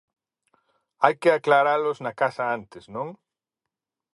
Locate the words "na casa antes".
2.05-2.83